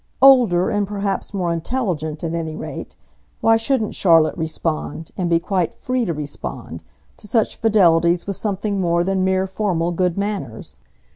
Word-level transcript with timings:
Older 0.19 0.71
and 0.71 0.87
perhaps 0.87 1.31
more 1.31 1.53
intelligent, 1.53 2.23
at 2.23 2.33
any 2.33 2.55
rate, 2.55 2.95
why 3.39 3.55
shouldn't 3.55 3.93
Charlotte 3.93 4.35
respond 4.35 5.11
and 5.15 5.29
be 5.29 5.39
quite 5.39 5.75
FREE 5.75 6.05
to 6.05 6.13
respond 6.15 6.81
to 7.17 7.27
such 7.27 7.57
fidelities 7.61 8.25
with 8.25 8.35
something 8.35 8.81
more 8.81 9.03
than 9.03 9.23
mere 9.23 9.45
formal 9.45 9.91
good 9.91 10.17
manners? 10.17 10.79